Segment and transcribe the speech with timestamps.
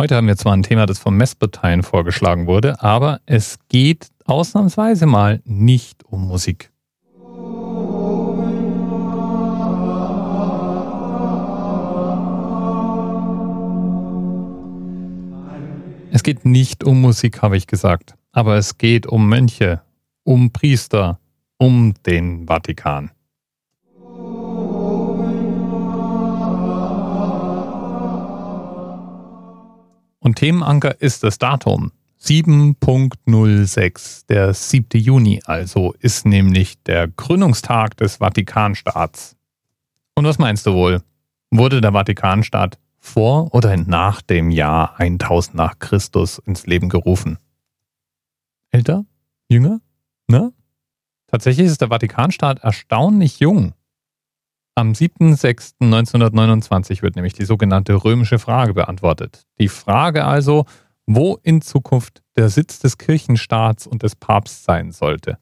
[0.00, 5.06] Heute haben wir zwar ein Thema, das vom Messparteien vorgeschlagen wurde, aber es geht ausnahmsweise
[5.06, 6.70] mal nicht um Musik.
[16.12, 19.82] Es geht nicht um Musik, habe ich gesagt, aber es geht um Mönche,
[20.22, 21.18] um Priester,
[21.58, 23.10] um den Vatikan.
[30.28, 31.90] Und Themenanker ist das Datum.
[32.20, 35.00] 7.06, der 7.
[35.00, 39.36] Juni also, ist nämlich der Gründungstag des Vatikanstaats.
[40.14, 41.00] Und was meinst du wohl?
[41.50, 47.38] Wurde der Vatikanstaat vor oder nach dem Jahr 1000 nach Christus ins Leben gerufen?
[48.70, 49.06] Älter?
[49.48, 49.80] Jünger?
[50.26, 50.52] Ne?
[51.28, 53.72] Tatsächlich ist der Vatikanstaat erstaunlich jung.
[54.78, 59.42] Am 7.6.1929 wird nämlich die sogenannte römische Frage beantwortet.
[59.58, 60.66] Die Frage also,
[61.04, 65.38] wo in Zukunft der Sitz des Kirchenstaats und des Papstes sein sollte.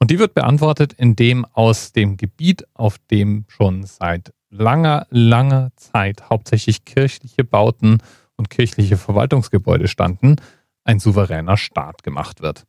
[0.00, 6.30] Und die wird beantwortet, indem aus dem Gebiet, auf dem schon seit langer, langer Zeit
[6.30, 7.98] hauptsächlich kirchliche Bauten
[8.36, 10.36] und kirchliche Verwaltungsgebäude standen,
[10.84, 12.64] ein souveräner Staat gemacht wird.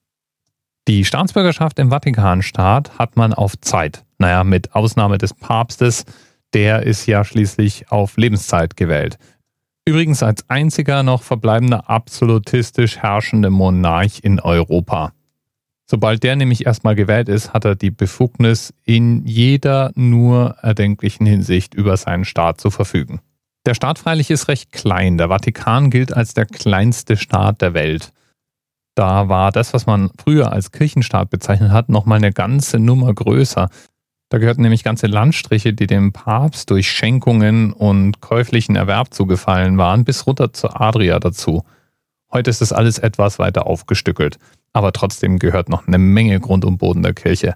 [0.90, 4.04] Die Staatsbürgerschaft im Vatikanstaat hat man auf Zeit.
[4.24, 6.06] Naja, mit Ausnahme des Papstes,
[6.54, 9.18] der ist ja schließlich auf Lebenszeit gewählt.
[9.84, 15.12] Übrigens als einziger noch verbleibender absolutistisch herrschende Monarch in Europa.
[15.88, 21.74] Sobald der nämlich erstmal gewählt ist, hat er die Befugnis, in jeder nur erdenklichen Hinsicht
[21.74, 23.20] über seinen Staat zu verfügen.
[23.66, 25.18] Der Staat freilich ist recht klein.
[25.18, 28.14] Der Vatikan gilt als der kleinste Staat der Welt.
[28.96, 33.70] Da war das, was man früher als Kirchenstaat bezeichnet hat, nochmal eine ganze Nummer größer.
[34.34, 40.06] Da gehörten nämlich ganze Landstriche, die dem Papst durch Schenkungen und käuflichen Erwerb zugefallen waren,
[40.06, 41.64] bis runter zur Adria dazu.
[42.32, 44.40] Heute ist das alles etwas weiter aufgestückelt,
[44.74, 47.54] aber trotzdem gehört noch eine Menge Grund und Boden der Kirche.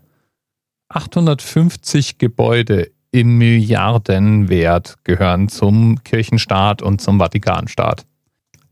[0.89, 8.05] 850 Gebäude im Milliardenwert gehören zum Kirchenstaat und zum Vatikanstaat.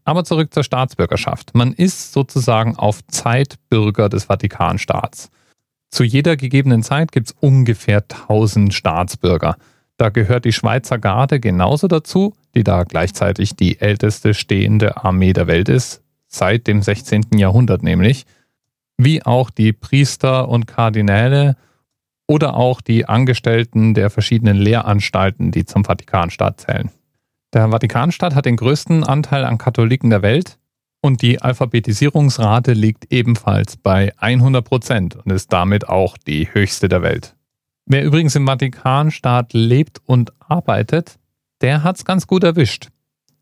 [0.03, 1.55] Aber zurück zur Staatsbürgerschaft.
[1.55, 5.31] Man ist sozusagen auf Zeit Bürger des Vatikanstaats.
[5.95, 9.55] Zu jeder gegebenen Zeit gibt es ungefähr 1000 Staatsbürger.
[9.95, 15.47] Da gehört die Schweizer Garde genauso dazu, die da gleichzeitig die älteste stehende Armee der
[15.47, 17.27] Welt ist, seit dem 16.
[17.37, 18.25] Jahrhundert nämlich,
[18.97, 21.55] wie auch die Priester und Kardinäle
[22.27, 26.91] oder auch die Angestellten der verschiedenen Lehranstalten, die zum Vatikanstaat zählen.
[27.53, 30.57] Der Vatikanstaat hat den größten Anteil an Katholiken der Welt
[31.05, 37.03] und die Alphabetisierungsrate liegt ebenfalls bei 100 Prozent und ist damit auch die höchste der
[37.03, 37.35] Welt.
[37.85, 41.19] Wer übrigens im Vatikanstaat lebt und arbeitet,
[41.61, 42.87] der hat es ganz gut erwischt.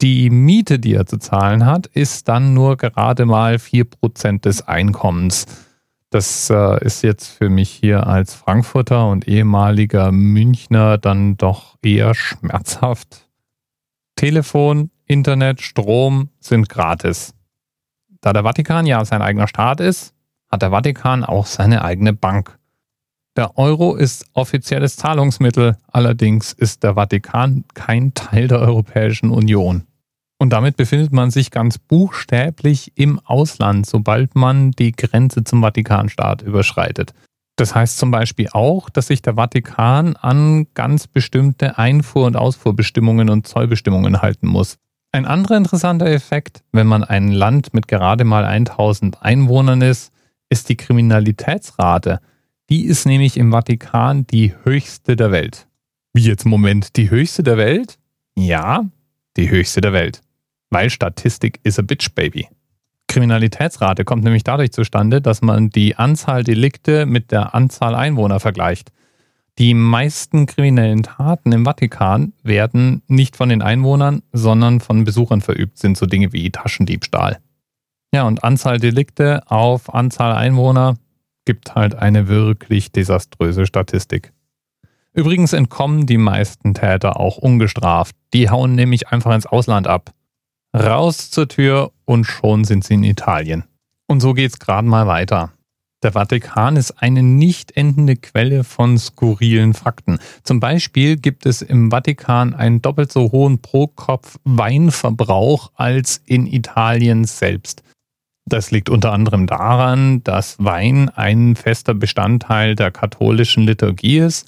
[0.01, 5.45] Die Miete, die er zu zahlen hat, ist dann nur gerade mal 4% des Einkommens.
[6.09, 12.13] Das äh, ist jetzt für mich hier als Frankfurter und ehemaliger Münchner dann doch eher
[12.13, 13.29] schmerzhaft.
[14.17, 17.33] Telefon, Internet, Strom sind gratis.
[18.23, 20.13] Da der Vatikan ja sein eigener Staat ist,
[20.49, 22.57] hat der Vatikan auch seine eigene Bank.
[23.35, 29.83] Der Euro ist offizielles Zahlungsmittel, allerdings ist der Vatikan kein Teil der Europäischen Union.
[30.37, 36.43] Und damit befindet man sich ganz buchstäblich im Ausland, sobald man die Grenze zum Vatikanstaat
[36.43, 37.13] überschreitet.
[37.57, 43.29] Das heißt zum Beispiel auch, dass sich der Vatikan an ganz bestimmte Einfuhr- und Ausfuhrbestimmungen
[43.29, 44.77] und Zollbestimmungen halten muss.
[45.15, 50.11] Ein anderer interessanter Effekt, wenn man ein Land mit gerade mal 1000 Einwohnern ist,
[50.49, 52.19] ist die Kriminalitätsrate.
[52.71, 55.67] Die ist nämlich im Vatikan die höchste der Welt.
[56.13, 57.99] Wie jetzt im Moment die höchste der Welt?
[58.35, 58.85] Ja,
[59.37, 60.21] die höchste der Welt.
[60.71, 62.47] Weil Statistik is a bitch, baby.
[63.07, 68.91] Kriminalitätsrate kommt nämlich dadurch zustande, dass man die Anzahl Delikte mit der Anzahl Einwohner vergleicht.
[69.59, 75.77] Die meisten kriminellen Taten im Vatikan werden nicht von den Einwohnern, sondern von Besuchern verübt,
[75.77, 77.39] sind so Dinge wie Taschendiebstahl.
[78.13, 80.95] Ja, und Anzahl Delikte auf Anzahl Einwohner
[81.45, 84.33] gibt halt eine wirklich desaströse Statistik.
[85.13, 88.15] Übrigens entkommen die meisten Täter auch ungestraft.
[88.33, 90.11] Die hauen nämlich einfach ins Ausland ab.
[90.75, 93.65] Raus zur Tür und schon sind sie in Italien.
[94.07, 95.51] Und so geht's gerade mal weiter.
[96.03, 100.19] Der Vatikan ist eine nicht endende Quelle von skurrilen Fakten.
[100.43, 107.83] Zum Beispiel gibt es im Vatikan einen doppelt so hohen Pro-Kopf-Weinverbrauch als in Italien selbst.
[108.45, 114.47] Das liegt unter anderem daran, dass Wein ein fester Bestandteil der katholischen Liturgie ist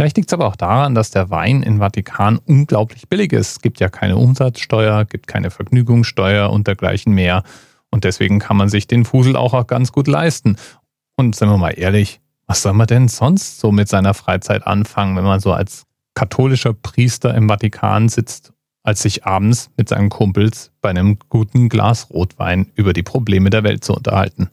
[0.00, 3.50] Vielleicht liegt es aber auch daran, dass der Wein im Vatikan unglaublich billig ist.
[3.50, 7.42] Es gibt ja keine Umsatzsteuer, gibt keine Vergnügungssteuer und dergleichen mehr.
[7.90, 10.56] Und deswegen kann man sich den Fusel auch, auch ganz gut leisten.
[11.18, 15.16] Und sind wir mal ehrlich, was soll man denn sonst so mit seiner Freizeit anfangen,
[15.16, 15.84] wenn man so als
[16.14, 18.52] katholischer Priester im Vatikan sitzt,
[18.84, 23.64] als sich abends mit seinen Kumpels bei einem guten Glas Rotwein über die Probleme der
[23.64, 24.48] Welt zu unterhalten?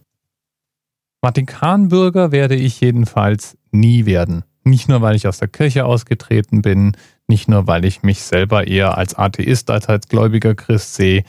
[1.22, 4.44] Vatikanbürger werde ich jedenfalls nie werden.
[4.64, 6.98] Nicht nur, weil ich aus der Kirche ausgetreten bin,
[7.28, 11.26] nicht nur, weil ich mich selber eher als Atheist als als gläubiger Christ sehe,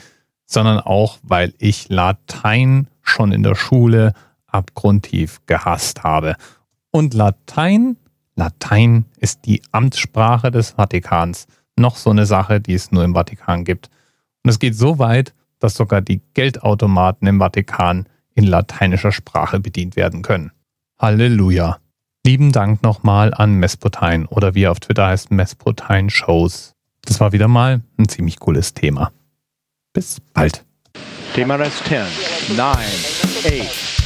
[0.47, 4.15] sondern auch, weil ich Latein schon in der Schule
[4.57, 6.37] abgrundtief gehasst habe.
[6.91, 7.97] Und Latein,
[8.35, 11.47] Latein ist die Amtssprache des Vatikans.
[11.77, 13.91] Noch so eine Sache, die es nur im Vatikan gibt.
[14.43, 19.97] Und es geht so weit, dass sogar die Geldautomaten im Vatikan in lateinischer Sprache bedient
[19.97, 20.53] werden können.
[20.99, 21.79] Halleluja.
[22.25, 26.75] Lieben Dank nochmal an Mespotein oder wie er auf Twitter heißt, Mespotein Shows.
[27.03, 29.13] Das war wieder mal ein ziemlich cooles Thema.
[29.93, 30.65] Bis bald.
[31.35, 34.06] Thema Rest 10, 9, 8.